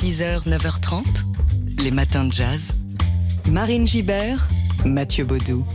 [0.00, 1.02] 6h, 9h30,
[1.82, 2.70] les matins de jazz.
[3.48, 4.46] Marine Gibert,
[4.84, 5.66] Mathieu Baudou.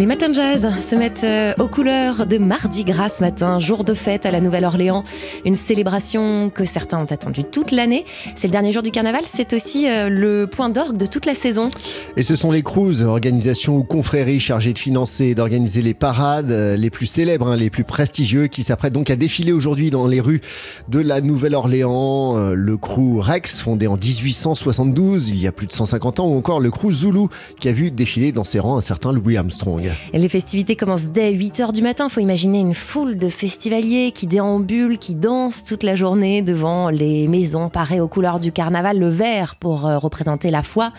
[0.00, 3.84] Les matins de jazz se mettent euh, aux couleurs de Mardi Gras ce matin, jour
[3.84, 5.04] de fête à la Nouvelle-Orléans.
[5.44, 8.06] Une célébration que certains ont attendue toute l'année.
[8.34, 11.34] C'est le dernier jour du carnaval, c'est aussi euh, le point d'orgue de toute la
[11.34, 11.68] saison.
[12.16, 16.50] Et ce sont les Cruz, organisations ou confréries chargées de financer et d'organiser les parades
[16.50, 20.06] euh, les plus célèbres, hein, les plus prestigieux, qui s'apprêtent donc à défiler aujourd'hui dans
[20.06, 20.40] les rues
[20.88, 22.52] de la Nouvelle-Orléans.
[22.54, 26.58] Le crew Rex, fondé en 1872, il y a plus de 150 ans, ou encore
[26.58, 27.26] le crew Zulu,
[27.60, 29.89] qui a vu défiler dans ses rangs un certain Louis Armstrong.
[30.12, 32.06] Les festivités commencent dès 8h du matin.
[32.08, 36.88] Il faut imaginer une foule de festivaliers qui déambulent, qui dansent toute la journée devant
[36.88, 38.98] les maisons parées aux couleurs du carnaval.
[38.98, 40.92] Le vert pour euh, représenter la foi,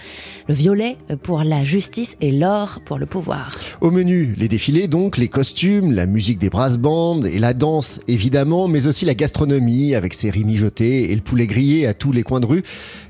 [0.47, 3.51] le violet pour la justice et l'or pour le pouvoir.
[3.81, 7.99] Au menu, les défilés donc, les costumes, la musique des brass bands et la danse
[8.07, 12.11] évidemment, mais aussi la gastronomie avec ses riz mijotés et le poulet grillé à tous
[12.11, 12.63] les coins de rue.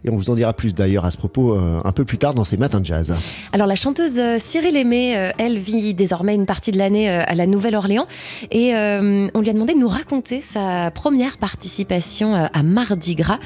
[0.04, 2.34] Et on vous en dira plus d'ailleurs à ce propos euh, un peu plus tard
[2.34, 3.14] dans ces matins de jazz.
[3.54, 7.36] Alors la chanteuse euh, Cyril Aimé, elle vit désormais une partie de l'année euh, à
[7.36, 8.08] la Nouvelle-Orléans.
[8.52, 13.16] Et euh, on lui a demandé de nous raconter sa première participation euh, à Mardi
[13.16, 13.40] Gras.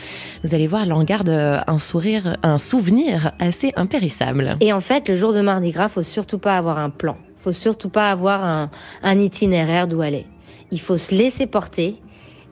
[0.43, 4.57] Vous allez voir, elle en garde un sourire, un souvenir assez impérissable.
[4.61, 7.17] Et en fait, le jour de Mardi Gras, faut surtout pas avoir un plan.
[7.37, 8.69] Faut surtout pas avoir
[9.03, 10.25] un, itinéraire d'où aller.
[10.71, 12.01] Il faut se laisser porter.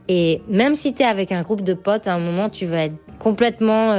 [0.07, 2.83] Et même si tu es avec un groupe de potes, à un moment, tu vas
[2.83, 3.95] être complètement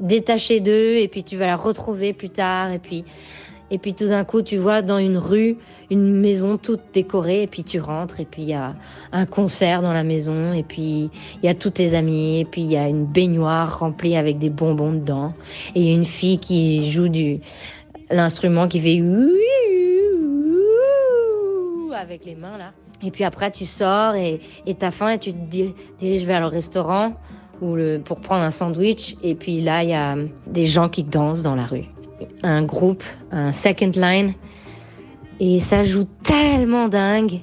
[0.00, 2.72] détaché d'eux et puis tu vas la retrouver plus tard.
[2.72, 3.04] Et puis
[3.70, 5.56] et puis tout d'un coup, tu vois dans une rue
[5.90, 8.74] une maison toute décorée, et puis tu rentres, et puis il y a
[9.12, 11.10] un concert dans la maison, et puis
[11.42, 14.38] il y a tous tes amis, et puis il y a une baignoire remplie avec
[14.38, 15.32] des bonbons dedans,
[15.74, 17.40] et il y a une fille qui joue du
[18.10, 19.02] l'instrument qui fait
[21.96, 22.72] avec les mains là.
[23.02, 24.40] Et puis après, tu sors et
[24.78, 25.38] t'as faim et tu te
[25.98, 27.14] diriges vers le restaurant
[27.60, 29.16] ou le, pour prendre un sandwich.
[29.22, 31.84] Et puis là, il y a des gens qui dansent dans la rue
[32.42, 34.34] un groupe, un second line.
[35.40, 37.42] Et ça joue tellement dingue.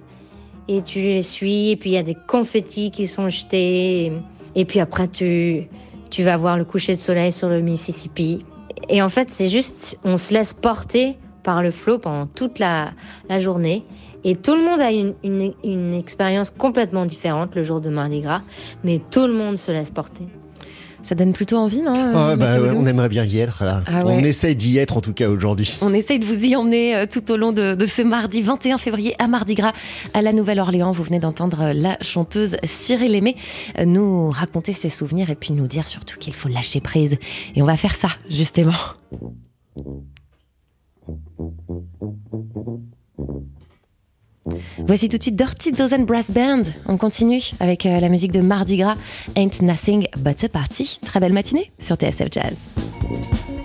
[0.68, 4.12] Et tu les suis, et puis il y a des confettis qui sont jetés.
[4.56, 5.68] Et puis après, tu,
[6.10, 8.46] tu vas voir le coucher de soleil sur le Mississippi.
[8.90, 12.92] Et en fait, c'est juste, on se laisse porter par le flot pendant toute la,
[13.30, 13.84] la journée.
[14.24, 18.22] Et tout le monde a une, une, une expérience complètement différente le jour de Mardi
[18.22, 18.42] Gras,
[18.84, 20.28] mais tout le monde se laisse porter.
[21.04, 23.66] Ça donne plutôt envie, non oh, bah, ouais, On aimerait bien y être.
[23.66, 23.84] Là.
[23.88, 25.78] Ah on essaye d'y être en tout cas aujourd'hui.
[25.82, 28.78] On essaye de vous y emmener euh, tout au long de, de, ce mardi 21
[28.78, 29.74] février à Mardi Gras
[30.14, 30.94] à la Nouvelle-Orléans.
[30.94, 33.36] Vous venez d'entendre euh, la chanteuse Cyril Aimé
[33.78, 37.18] euh, nous raconter ses souvenirs et puis nous dire surtout qu'il faut lâcher prise.
[37.56, 38.72] Et on va faire ça justement.
[44.80, 46.64] Voici tout de suite Dirty Dozen Brass Band.
[46.86, 48.96] On continue avec euh, la musique de Mardi Gras,
[49.38, 51.00] Ain't Nothing But a Party.
[51.06, 53.63] Très belle matinée sur TSF Jazz.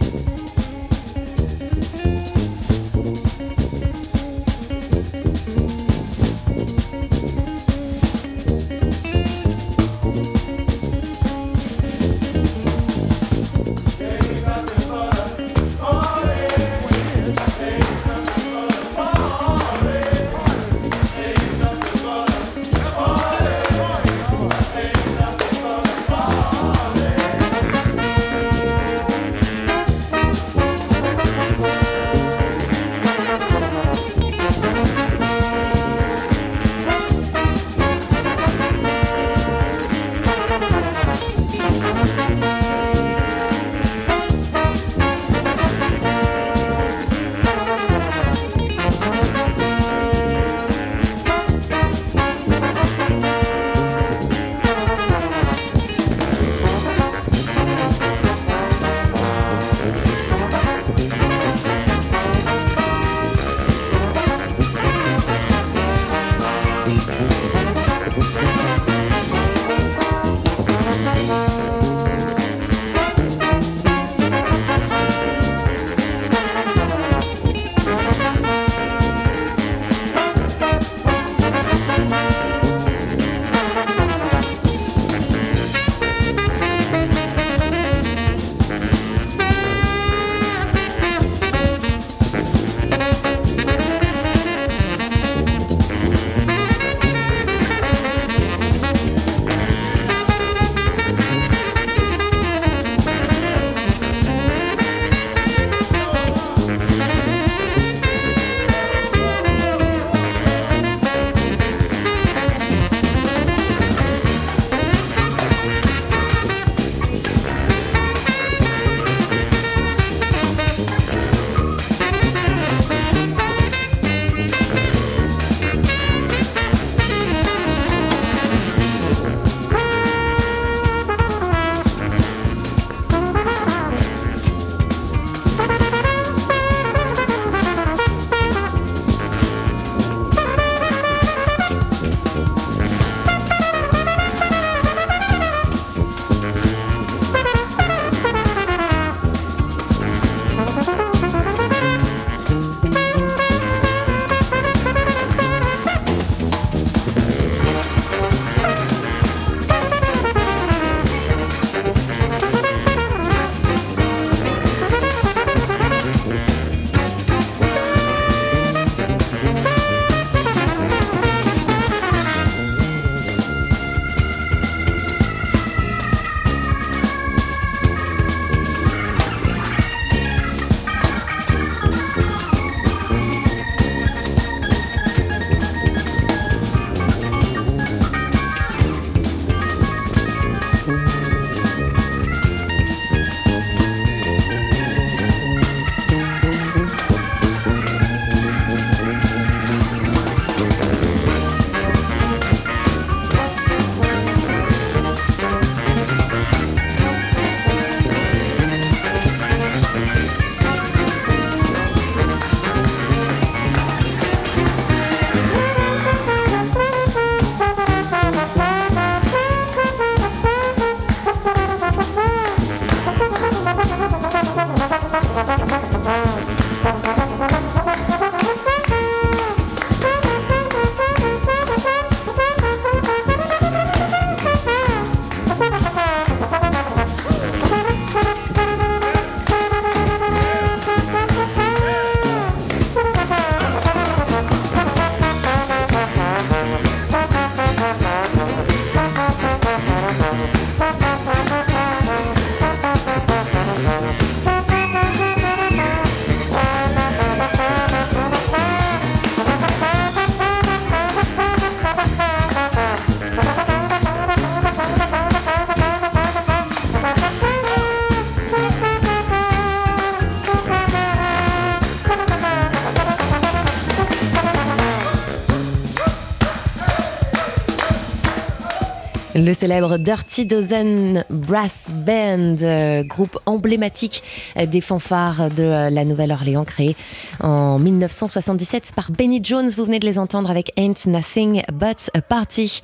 [279.39, 284.25] Le célèbre Dirty Dozen Brass Band, euh, groupe emblématique
[284.57, 286.97] des fanfares de euh, la Nouvelle-Orléans, créé
[287.41, 289.71] en 1977 par Benny Jones.
[289.77, 292.83] Vous venez de les entendre avec Ain't Nothing But a Party.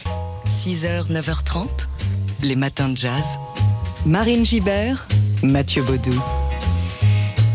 [0.48, 1.66] 6h, 9h30,
[2.42, 3.36] les matins de jazz.
[4.06, 5.08] Marine Gibert,
[5.42, 6.22] Mathieu Baudou.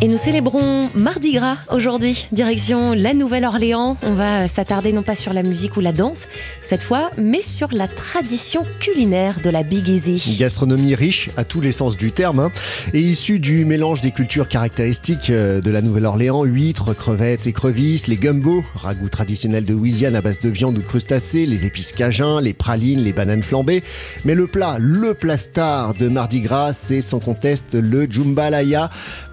[0.02, 3.98] Et nous célébrons Mardi Gras aujourd'hui, direction la Nouvelle-Orléans.
[4.02, 6.26] On va s'attarder non pas sur la musique ou la danse
[6.64, 10.24] cette fois, mais sur la tradition culinaire de la Big Easy.
[10.32, 12.52] Une gastronomie riche à tous les sens du terme hein,
[12.94, 18.16] et issue du mélange des cultures caractéristiques euh, de la Nouvelle-Orléans, huîtres, crevettes, écrevisses, les
[18.16, 22.40] gumbo, ragoût traditionnel de Louisiane à base de viande ou de crustacés, les épices cajun,
[22.40, 23.84] les pralines, les bananes flambées.
[24.24, 28.90] Mais le plat, le plat star de Mardi Gras, c'est sans conteste le jambalaya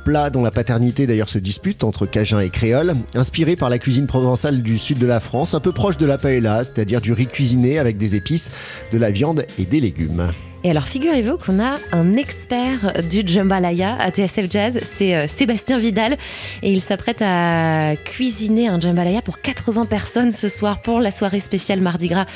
[0.07, 4.07] plat dont la paternité d'ailleurs se dispute entre Cajun et Créole, inspiré par la cuisine
[4.07, 7.27] provençale du sud de la France, un peu proche de la paella, c'est-à-dire du riz
[7.27, 8.53] cuisiné avec des épices,
[8.93, 10.29] de la viande et des légumes.
[10.63, 15.77] Et alors, figurez-vous qu'on a un expert du jambalaya à TSF Jazz, c'est euh, Sébastien
[15.77, 16.17] Vidal,
[16.63, 21.41] et il s'apprête à cuisiner un jambalaya pour 80 personnes ce soir pour la soirée
[21.41, 22.27] spéciale Mardi Gras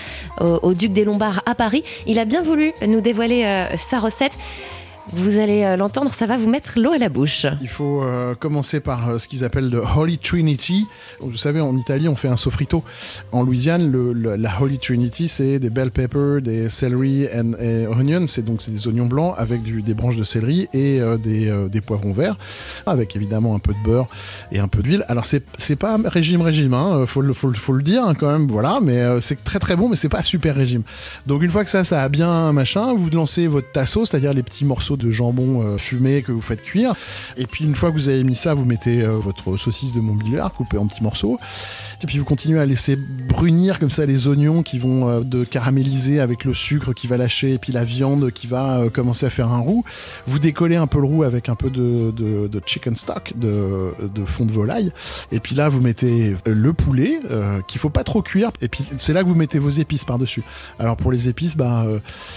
[0.40, 1.84] au, Duc des Lombards à Paris.
[2.08, 4.36] Il a bien voulu nous dévoiler euh, sa recette.
[5.08, 7.46] Vous allez euh, l'entendre, ça va vous mettre l'eau à la bouche.
[7.60, 10.86] Il faut euh, commencer par euh, ce qu'ils appellent le Holy Trinity.
[11.20, 12.84] Vous savez, en Italie, on fait un sofrito.
[13.32, 17.54] En Louisiane, la Holy Trinity, c'est des bell peppers, des celery and,
[17.90, 18.26] onions.
[18.26, 22.36] C'est donc des oignons blancs avec des branches de céleri et des, poivrons verts,
[22.86, 24.06] avec évidemment un peu de beurre
[24.52, 25.04] et un peu d'huile.
[25.08, 25.42] Alors, c'est,
[25.76, 29.58] pas régime régime, hein, faut, le, le dire hein, quand même, voilà, mais c'est très
[29.58, 30.82] très bon, mais c'est pas super régime.
[31.26, 34.42] Donc, une fois que ça, ça a bien machin, vous lancez votre tasso, c'est-à-dire les
[34.42, 36.94] petits morceaux de jambon euh, fumé que vous faites cuire.
[37.36, 40.00] Et puis une fois que vous avez mis ça, vous mettez euh, votre saucisse de
[40.00, 41.38] Montbéliard coupée en petits morceaux.
[42.02, 45.44] Et puis vous continuez à laisser brunir comme ça les oignons qui vont euh, de
[45.44, 49.30] caraméliser avec le sucre qui va lâcher et puis la viande qui va commencer à
[49.30, 49.84] faire un roux.
[50.26, 53.92] Vous décollez un peu le roux avec un peu de, chicken stock, de,
[54.24, 54.92] fond de volaille.
[55.32, 57.20] Et puis là, vous mettez le poulet
[57.66, 58.50] qu'il faut pas trop cuire.
[58.60, 60.42] Et puis c'est là que vous mettez vos épices par-dessus.
[60.78, 61.86] Alors pour les épices, bah,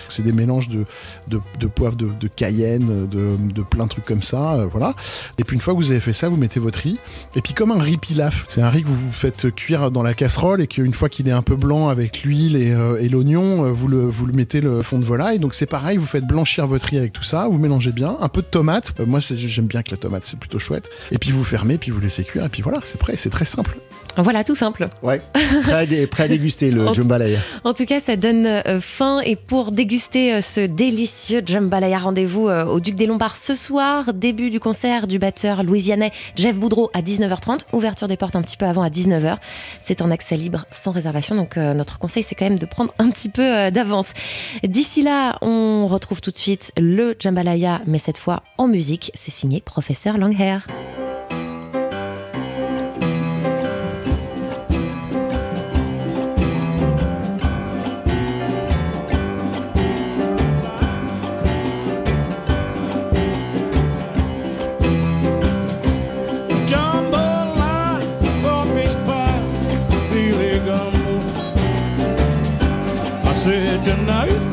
[0.10, 4.66] c'est des mélanges de poivre de, de cayenne, de, plein de trucs comme ça, euh,
[4.66, 4.94] voilà.
[5.38, 7.00] Et puis une fois que vous avez fait ça, vous mettez votre riz.
[7.36, 10.14] Et puis comme un riz pilaf, c'est un riz que vous faites cuire dans la
[10.14, 13.72] casserole et qu'une fois qu'il est un peu blanc avec l'huile et, euh, l'oignon, euh,
[13.72, 15.40] vous le, vous le mettez le fond de volaille.
[15.40, 18.30] Donc c'est pareil, vous faites blanchir votre riz avec tout ça, vous mélangez bien, un
[18.30, 18.94] peu de tomate.
[19.06, 20.90] moi j'aime bien que la tomate, c'est plutôt chouette.
[21.12, 23.46] Et puis vous fermez, puis vous laissez cuire, et puis voilà, c'est prêt, c'est très
[23.46, 23.78] simple.
[24.18, 24.90] Voilà, tout simple.
[25.02, 25.22] Ouais,
[25.64, 27.40] prêt à, déguster le jambalaya.
[27.64, 29.22] En tout cas, ça donne faim.
[29.26, 34.14] Et pour déguster ce délicieux jambalaya, rendez-vous euh, au Duc des Lombards ce soir.
[34.14, 37.62] Début du concert du batteur louisianais Jeff Boudreau à 19h30.
[37.74, 39.38] Ouverture des portes un petit peu avant à 19h.
[39.80, 41.36] C'est en accès libre sans réservation.
[41.36, 44.14] Donc euh, notre conseil, c'est quand même de prendre un petit peu euh, d'avance.
[44.64, 49.12] D'ici là, on retrouve tout de suite le jambalaya, mais cette fois en musique.
[49.16, 50.68] C'est signé Professeur Langhair.
[73.84, 74.53] Tonight.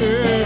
[0.00, 0.39] Yeah.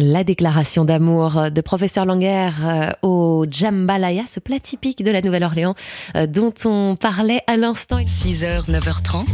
[0.00, 5.74] La déclaration d'amour de professeur Langer euh, au Jambalaya, ce plat typique de la Nouvelle-Orléans
[6.14, 7.98] euh, dont on parlait à l'instant.
[7.98, 9.26] 6h, 9h30,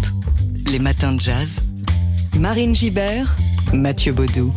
[0.70, 1.60] les matins de jazz.
[2.34, 3.36] Marine Gibert,
[3.74, 4.54] Mathieu Baudou.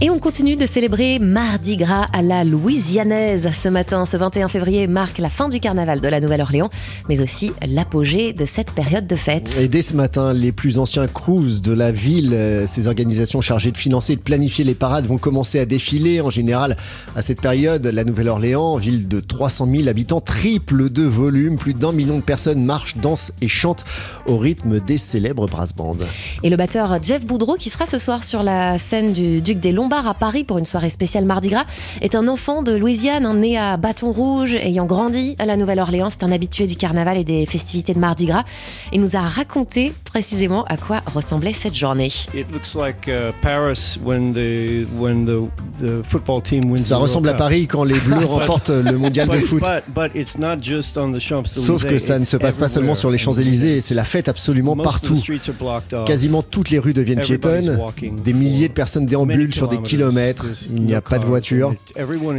[0.00, 3.48] Et on continue de célébrer Mardi Gras à la Louisianaise.
[3.54, 6.68] Ce matin, ce 21 février, marque la fin du carnaval de la Nouvelle-Orléans,
[7.08, 9.56] mais aussi l'apogée de cette période de fête.
[9.58, 13.70] Et dès ce matin, les plus anciens crews de la ville, euh, ces organisations chargées
[13.70, 16.20] de financer et de planifier les parades, vont commencer à défiler.
[16.20, 16.76] En général,
[17.14, 21.56] à cette période, la Nouvelle-Orléans, ville de 300 000 habitants, triple de volume.
[21.56, 23.84] Plus d'un million de personnes marchent, dansent et chantent
[24.26, 25.96] au rythme des célèbres brass bands.
[26.42, 29.70] Et le batteur Jeff Boudreau, qui sera ce soir sur la scène du Duc des
[29.84, 31.66] Lombards à Paris pour une soirée spéciale Mardi Gras,
[32.00, 36.08] est un enfant de Louisiane, né à Bâton Rouge, ayant grandi à la Nouvelle-Orléans.
[36.08, 38.44] C'est un habitué du carnaval et des festivités de Mardi Gras.
[38.94, 42.10] Il nous a raconté précisément à quoi ressemblait cette journée.
[42.34, 45.50] It looks like uh, Paris when the when the
[45.82, 46.78] the football team wins.
[46.78, 47.34] Ça ressemble à.
[47.34, 49.60] Paris quand les Bleus remportent le mondial de But, foot.
[49.60, 52.56] but, but it's not just on the Champs-Élysées, Sauf que ça ne it's se passe
[52.56, 53.34] pas seulement sur les everywhere.
[53.34, 55.20] Champs-Élysées, c'est la fête absolument partout.
[56.06, 57.78] Quasiment toutes les rues deviennent piétonnes,
[58.24, 60.34] des milliers de personnes déambulent sur des kilometers.
[60.34, 61.74] kilomètres, il n'y a pas de voiture.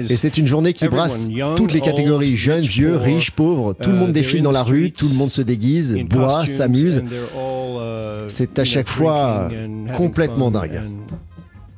[0.09, 3.73] Et c'est une journée qui brasse toutes les catégories, jeunes, vieux, riches, pauvres.
[3.73, 6.99] Tout le uh, monde défile dans la rue, tout le monde se déguise, boit, s'amuse.
[6.99, 9.49] and they're all, uh, C'est à chaque fois
[9.95, 10.81] complètement dingue.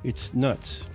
[0.06, 0.86] It's nuts.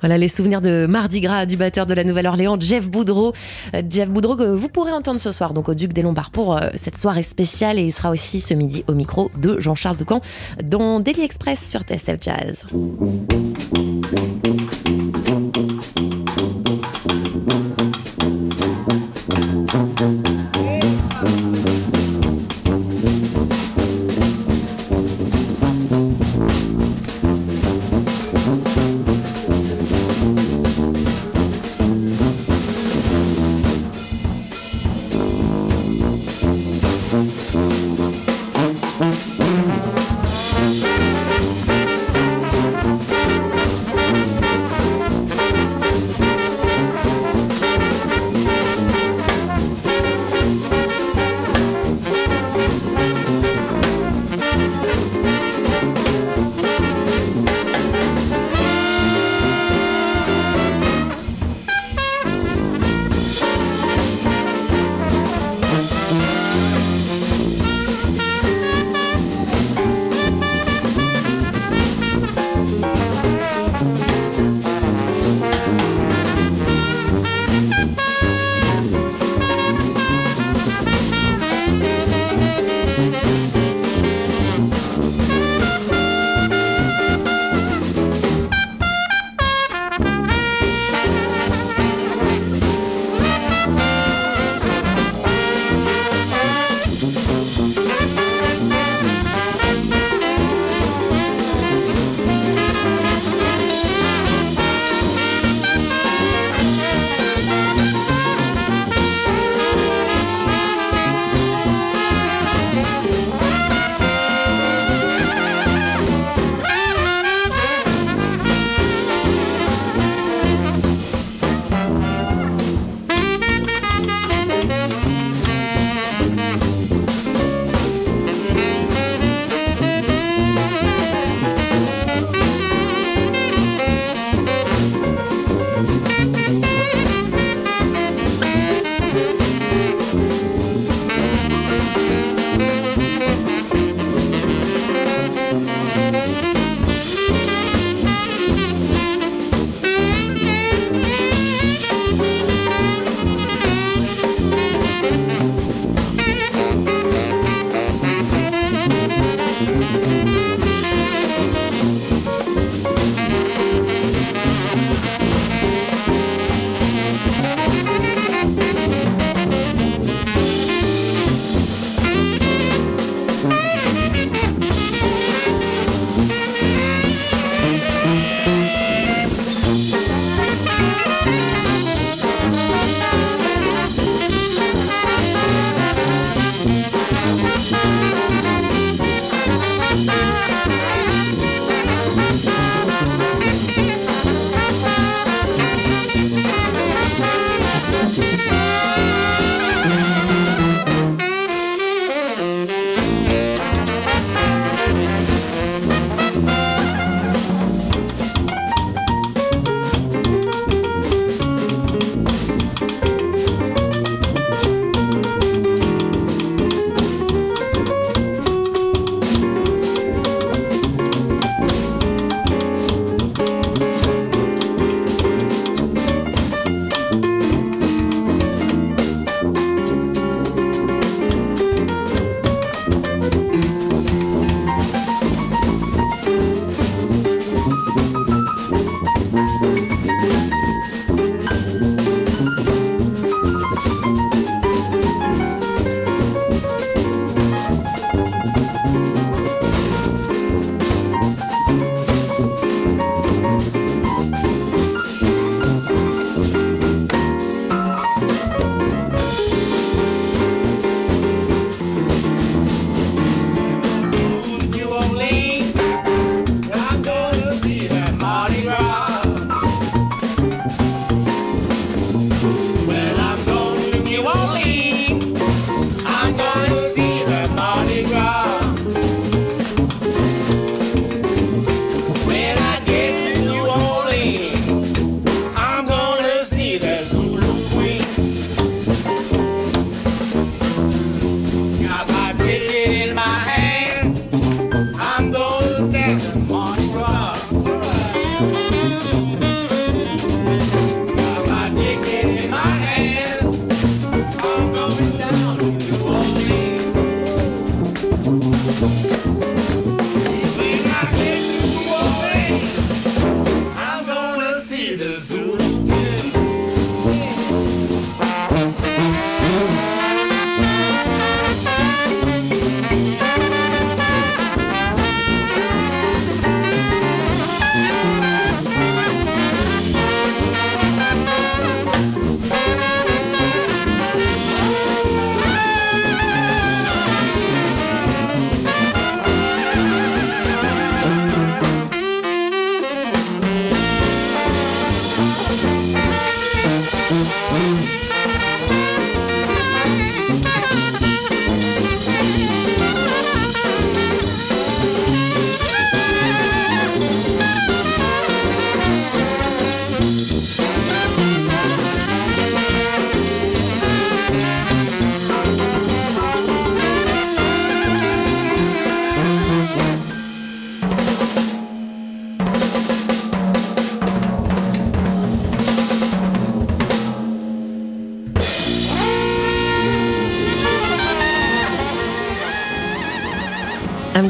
[0.00, 3.32] Voilà les souvenirs de Mardi Gras du batteur de la Nouvelle-Orléans, Jeff Boudreau.
[3.74, 6.56] Euh, Jeff Boudreau que vous pourrez entendre ce soir donc au Duc des Lombards pour
[6.56, 10.20] euh, cette soirée spéciale et il sera aussi ce midi au micro de Jean-Charles Doucan
[10.62, 12.64] dans Daily Express sur TSF Jazz.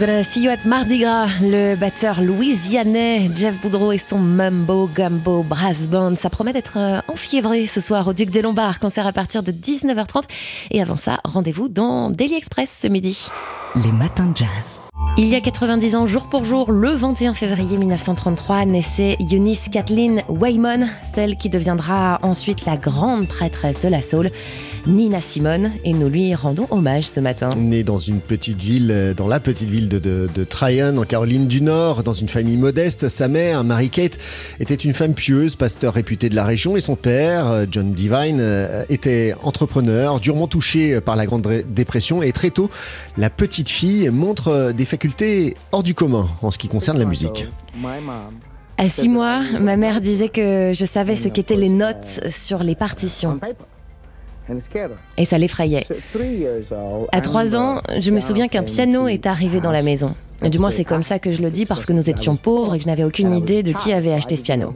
[0.01, 1.29] See you at Mardi Gras.
[1.43, 6.17] Le batteur louisianais Jeff Boudreau et son Mumbo Gumbo Brass Band.
[6.17, 8.81] Ça promet d'être euh, enfiévré ce soir au Duc des Lombards.
[8.81, 10.23] Concert à partir de 19h30.
[10.71, 13.27] Et avant ça, rendez-vous dans Daily Express ce midi.
[13.75, 14.81] Les matins de jazz.
[15.19, 20.23] Il y a 90 ans, jour pour jour, le 21 février 1933, naissait Eunice Kathleen
[20.29, 24.31] Waymon, celle qui deviendra ensuite la grande prêtresse de la soul,
[24.87, 27.51] Nina Simone, et nous lui rendons hommage ce matin.
[27.59, 31.05] Né dans une petite ville, euh, dans la petite ville de, de, de Tryon, en
[31.05, 34.17] Caroline du Nord, dans une famille modeste, sa mère, Mary-Kate,
[34.59, 38.39] était une femme pieuse, pasteur réputé de la région, et son père, euh, John Divine,
[38.41, 42.71] euh, était entrepreneur, durement touché par la Grande Dépression, et très tôt,
[43.19, 47.49] la petite fille montre des facultés hors du commun en ce qui concerne la musique.
[48.77, 52.75] À six mois, ma mère disait que je savais ce qu'étaient les notes sur les
[52.75, 53.39] partitions,
[55.17, 55.87] et ça l'effrayait.
[57.13, 60.15] À trois ans, je me souviens qu'un piano est arrivé dans la maison.
[60.43, 62.79] Du moins, c'est comme ça que je le dis parce que nous étions pauvres et
[62.79, 64.73] que je n'avais aucune idée de qui avait acheté ce piano.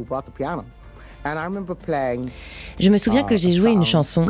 [2.81, 4.27] Je me souviens que j'ai joué une chanson,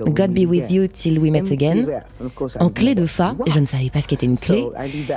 [0.00, 1.86] God Be With You Till We Met Again,
[2.58, 4.66] en clé de Fa, et je ne savais pas ce qu'était une clé,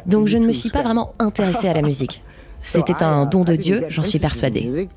[0.06, 2.22] donc je ne me suis pas vraiment intéressée à la musique.
[2.62, 4.90] C'était un don de Dieu, j'en suis persuadée.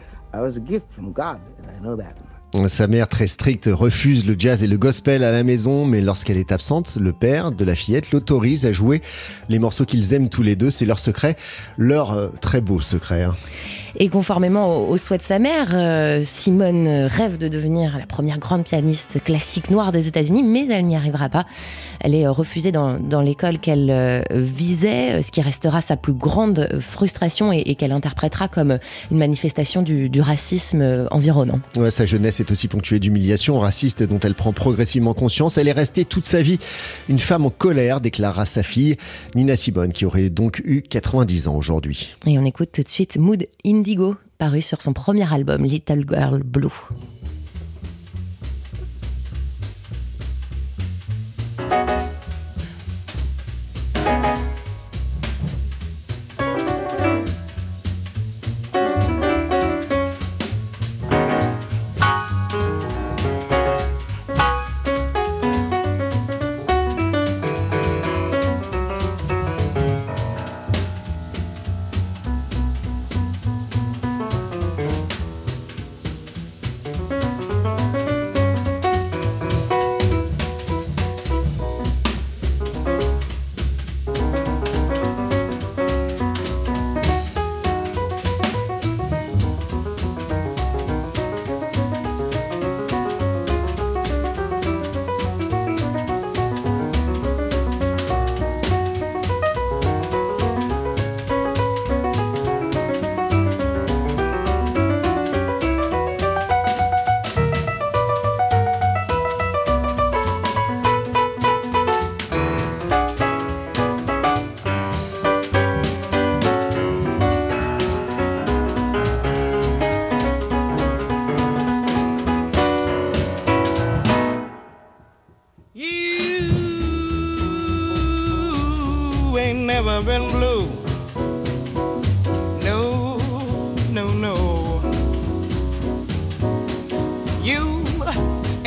[2.66, 6.36] Sa mère, très stricte, refuse le jazz et le gospel à la maison, mais lorsqu'elle
[6.36, 9.02] est absente, le père de la fillette l'autorise à jouer
[9.48, 10.70] les morceaux qu'ils aiment tous les deux.
[10.70, 11.36] C'est leur secret,
[11.78, 13.28] leur euh, très beau secret.
[13.96, 18.38] Et conformément au, au souhait de sa mère, euh, Simone rêve de devenir la première
[18.38, 21.46] grande pianiste classique noire des États-Unis, mais elle n'y arrivera pas.
[22.00, 26.12] Elle est euh, refusée dans, dans l'école qu'elle euh, visait, ce qui restera sa plus
[26.12, 28.78] grande frustration et, et qu'elle interprétera comme
[29.10, 31.60] une manifestation du, du racisme environnant.
[31.76, 35.58] Ouais, sa jeunesse est aussi ponctuée d'humiliations racistes dont elle prend progressivement conscience.
[35.58, 36.58] Elle est restée toute sa vie
[37.08, 38.96] une femme en colère, déclara sa fille
[39.34, 42.16] Nina Simone, qui aurait donc eu 90 ans aujourd'hui.
[42.26, 43.46] Et on écoute tout de suite Mood
[43.80, 46.68] Indigo, paru sur son premier album Little Girl Blue.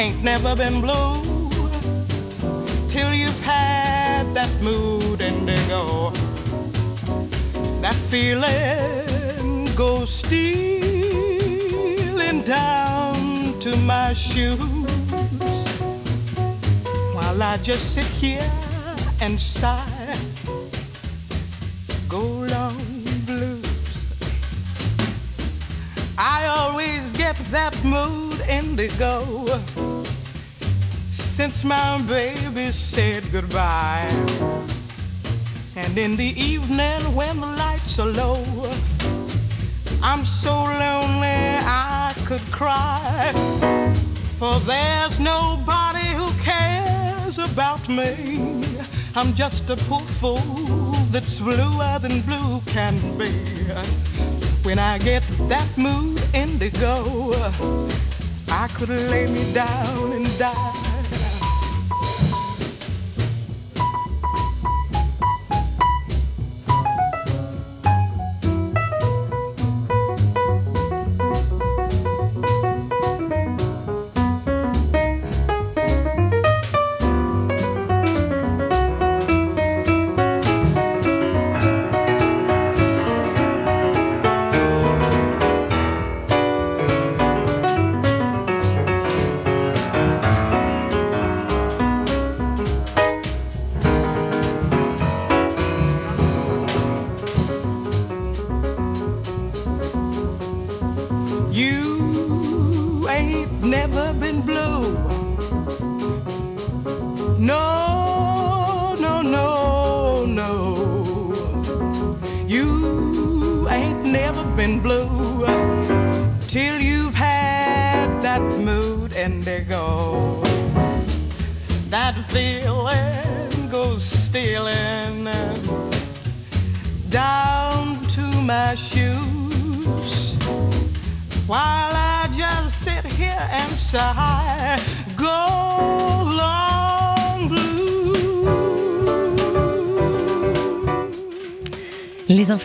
[0.04, 1.50] Ain't never been blue
[2.90, 6.10] till you've had that mood indigo.
[7.80, 10.44] That feeling goes stealing
[12.42, 13.16] down
[13.62, 14.60] to my shoes
[17.16, 18.52] while I just sit here
[19.22, 20.18] and sigh.
[22.10, 22.24] Go
[22.56, 22.78] long
[23.26, 23.64] blues.
[26.18, 29.46] I always get that mood indigo
[31.34, 34.08] since my baby said goodbye.
[35.76, 38.44] And in the evening when the lights are low,
[40.04, 43.32] I'm so lonely I could cry.
[44.38, 48.62] For there's nobody who cares about me.
[49.16, 53.32] I'm just a poor fool that's bluer than blue can be.
[54.62, 57.34] When I get that mood indigo,
[58.52, 60.73] I could lay me down and die.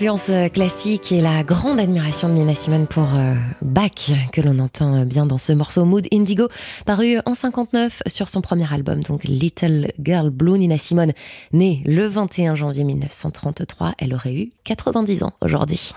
[0.08, 4.58] Influences euh, classiques et la grande admiration de Nina Simone pour euh, Bach, que l'on
[4.58, 6.48] entend euh, bien dans ce morceau Mood Indigo,
[6.86, 10.58] paru en 59 sur son premier album, donc Little Girl Blue.
[10.58, 11.12] Nina Simone,
[11.52, 15.92] née le 21 janvier 1933, elle aurait eu 90 ans aujourd'hui.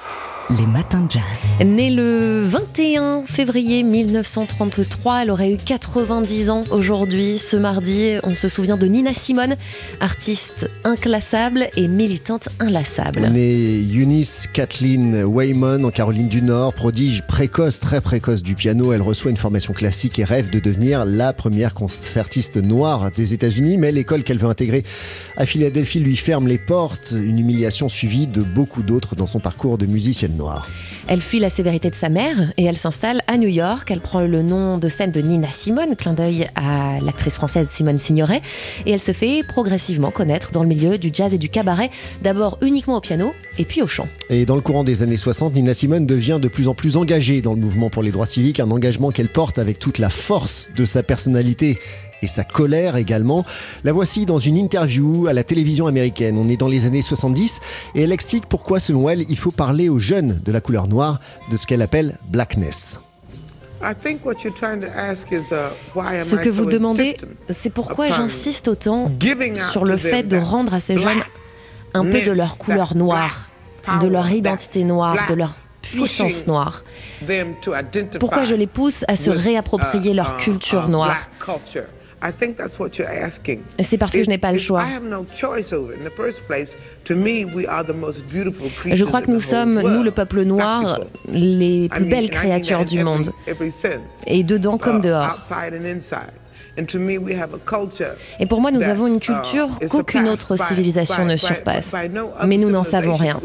[0.57, 1.21] Les matins de jazz.
[1.63, 7.37] Née le 21 février 1933, elle aurait eu 90 ans aujourd'hui.
[7.37, 9.55] Ce mardi, on se souvient de Nina Simone,
[10.01, 13.29] artiste inclassable et militante inlassable.
[13.31, 19.01] Née Eunice Kathleen Wayman en Caroline du Nord, prodige précoce, très précoce du piano, elle
[19.01, 23.93] reçoit une formation classique et rêve de devenir la première concertiste noire des États-Unis, mais
[23.93, 24.83] l'école qu'elle veut intégrer
[25.37, 29.77] à Philadelphie lui ferme les portes, une humiliation suivie de beaucoup d'autres dans son parcours
[29.77, 30.67] de musicienne noire.
[31.07, 33.89] Elle fuit la sévérité de sa mère et elle s'installe à New York.
[33.91, 37.97] Elle prend le nom de scène de Nina Simone, clin d'œil à l'actrice française Simone
[37.97, 38.41] Signoret,
[38.85, 41.89] et elle se fait progressivement connaître dans le milieu du jazz et du cabaret,
[42.21, 44.07] d'abord uniquement au piano et puis au chant.
[44.29, 47.41] Et dans le courant des années 60, Nina Simone devient de plus en plus engagée
[47.41, 50.69] dans le mouvement pour les droits civiques, un engagement qu'elle porte avec toute la force
[50.75, 51.79] de sa personnalité
[52.21, 53.45] et sa colère également.
[53.83, 56.37] La voici dans une interview à la télévision américaine.
[56.37, 57.59] On est dans les années 70
[57.95, 61.19] et elle explique pourquoi, selon elle, il faut parler aux jeunes de la couleur noire,
[61.49, 62.99] de ce qu'elle appelle blackness.
[63.81, 63.95] Ce
[66.35, 67.17] que vous demandez,
[67.49, 69.11] c'est pourquoi j'insiste autant
[69.71, 71.23] sur le fait de rendre à ces jeunes
[71.93, 73.49] un peu de leur couleur noire,
[74.01, 76.83] de leur identité noire, de leur puissance noire.
[78.19, 81.17] Pourquoi je les pousse à se réapproprier leur culture noire?
[83.83, 84.85] C'est parce que je n'ai pas le choix.
[88.85, 90.99] Je crois que nous sommes, nous le peuple noir,
[91.31, 93.31] les plus belles créatures du monde.
[94.27, 95.37] Et dedans comme dehors.
[98.39, 101.95] Et pour moi, nous avons une culture qu'aucune autre civilisation ne surpasse.
[102.45, 103.39] Mais nous n'en savons rien.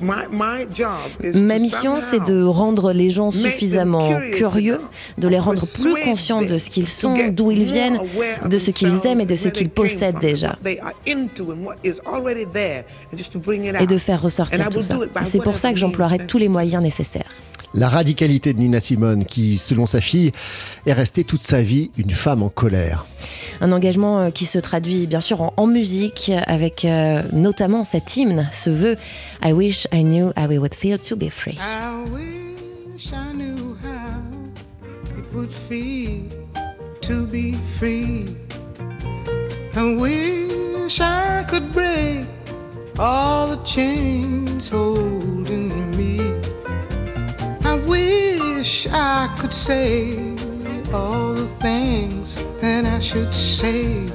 [0.00, 4.80] Ma mission, c'est de rendre les gens suffisamment curieux,
[5.16, 8.00] de les rendre plus conscients de ce qu'ils sont, d'où ils viennent,
[8.44, 10.58] de ce qu'ils aiment et de ce qu'ils possèdent déjà.
[10.64, 10.76] Et
[13.86, 14.98] de faire ressortir tout ça.
[15.24, 17.30] C'est pour ça que j'emploierai tous les moyens nécessaires.
[17.74, 20.32] La radicalité de Nina Simone, qui, selon sa fille,
[20.86, 23.06] est restée toute sa vie une femme en colère.
[23.60, 28.16] Un engagement euh, qui se traduit bien sûr en, en musique, avec euh, notamment cet
[28.16, 28.96] hymne, ce vœu
[29.44, 31.56] I wish I knew how it would feel to be free.
[31.58, 36.22] I wish I knew how it would feel
[37.02, 38.26] to be free.
[39.74, 42.26] I wish I could break
[42.98, 46.17] all the chains holding me.
[48.68, 50.12] Wish I could say
[50.92, 54.06] all the things that I should say.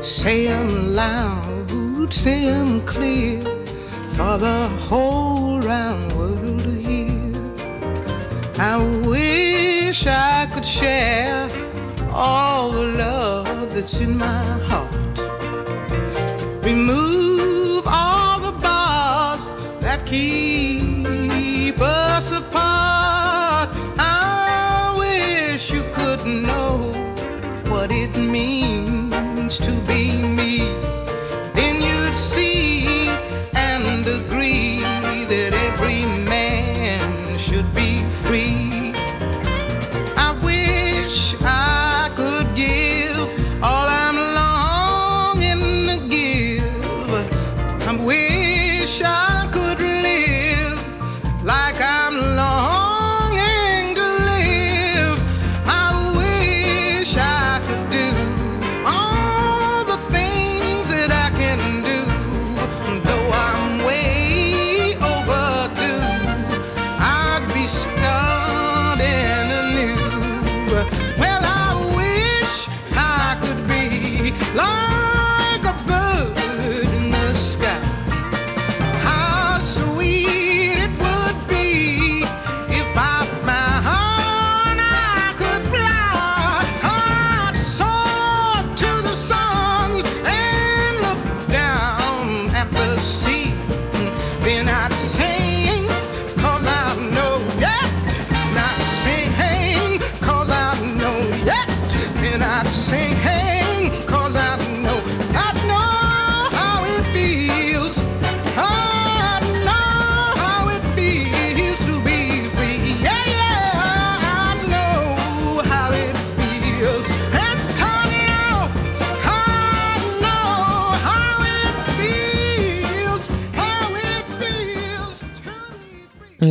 [0.00, 3.42] Say them loud, say them clear
[4.14, 7.34] for the whole round world to hear.
[8.60, 8.76] I
[9.08, 11.50] wish I could share
[12.12, 14.94] all the love that's in my heart.
[16.64, 20.35] Remove all the bars that keep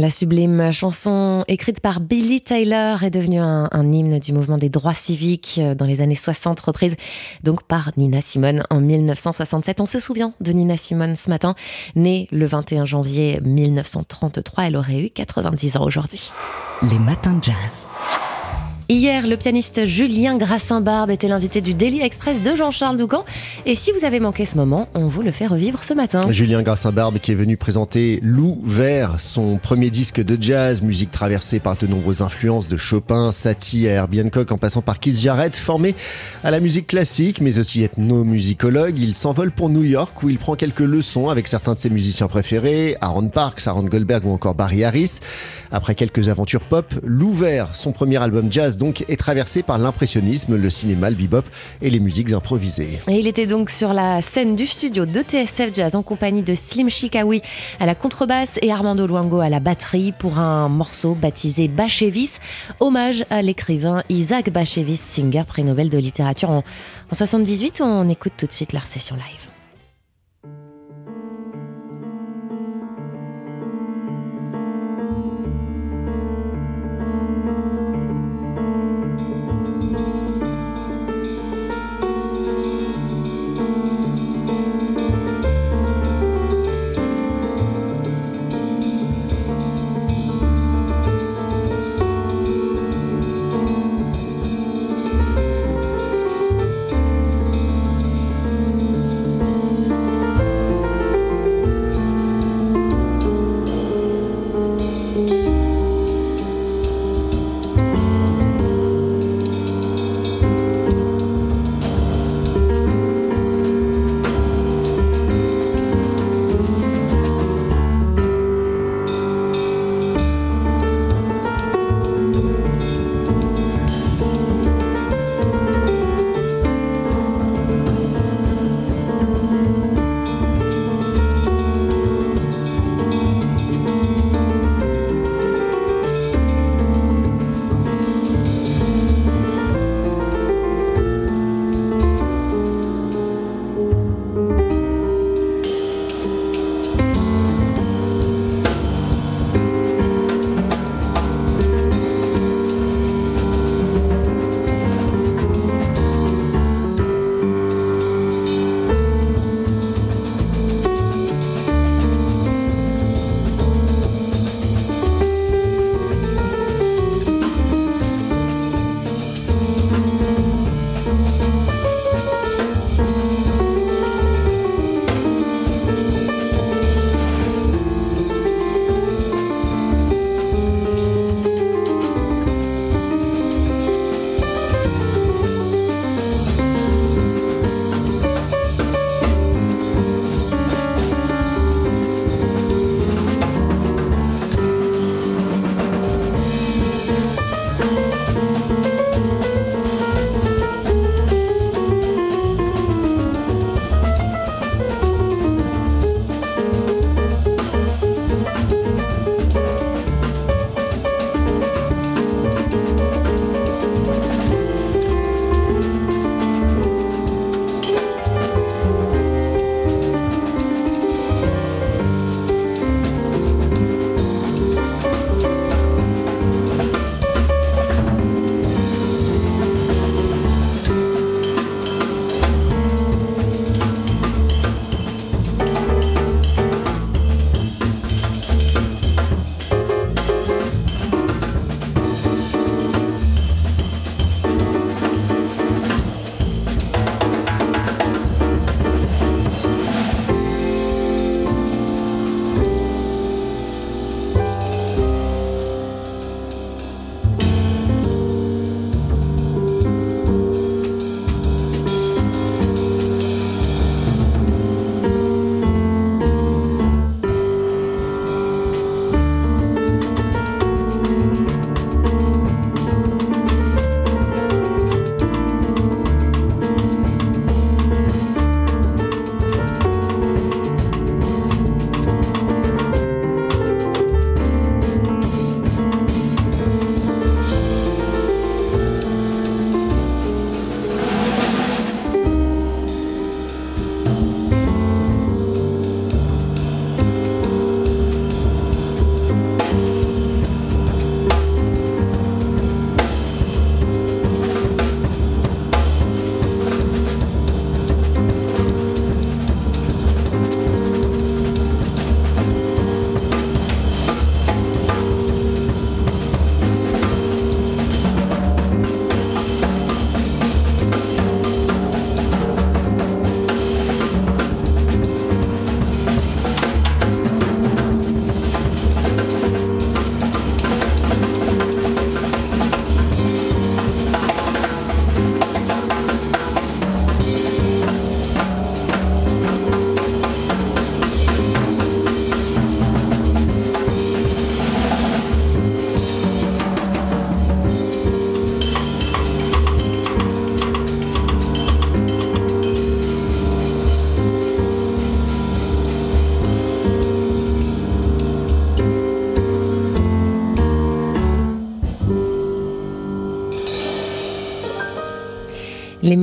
[0.05, 4.69] La sublime chanson écrite par Billy Tyler est devenue un, un hymne du mouvement des
[4.69, 6.95] droits civiques euh, dans les années 60, reprise
[7.41, 9.81] donc par Nina Simone en 1967.
[9.81, 11.55] On se souvient de Nina Simone ce matin,
[11.95, 14.65] née le 21 janvier 1933.
[14.65, 16.31] Elle aurait eu 90 ans aujourd'hui.
[16.83, 17.87] Les matins de jazz.
[18.87, 23.25] Hier, le pianiste Julien Grassin-Barbe était l'invité du Daily Express de Jean-Charles Doucan.
[23.65, 26.21] Et si vous avez manqué ce moment, on vous le fait revivre ce matin.
[26.29, 31.57] Julien Grassin-Barbe qui est venu présenter Lou Vert, son premier disque de jazz, musique traversée
[31.57, 35.95] par de nombreuses influences de Chopin, Satie à Herbie en passant par Keith Jarrett, formé
[36.43, 38.99] à la musique classique mais aussi ethnomusicologue.
[38.99, 42.27] Il s'envole pour New York où il prend quelques leçons avec certains de ses musiciens
[42.27, 45.21] préférés, Aaron Parks, Aaron Goldberg ou encore Barry Harris.
[45.71, 50.55] Après quelques aventures pop, Lou Vert, son premier album jazz donc, est traversé par l'impressionnisme,
[50.55, 51.45] le cinéma, le bebop
[51.81, 52.99] et les musiques improvisées.
[53.07, 56.55] Et il était donc sur la scène du studio de TSF Jazz en compagnie de
[56.55, 57.41] Slim Chikawi
[57.79, 62.33] à la contrebasse et Armando Luango à la batterie pour un morceau baptisé Bachevis,
[62.79, 66.63] hommage à l'écrivain Isaac Bachevis, singer prix Nobel de littérature en,
[67.11, 67.81] en 78.
[67.81, 69.44] On écoute tout de suite leur session live.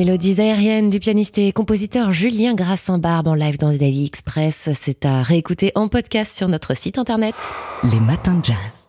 [0.05, 5.23] Mélodies aériennes du pianiste et compositeur Julien Grassin-Barbe en live dans Daily Express, c'est à
[5.23, 7.37] réécouter en podcast sur notre site internet.
[7.85, 8.82] Les matins de jazz.